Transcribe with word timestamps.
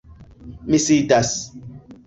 Mi 0.71 0.79
sidas. 0.85 1.31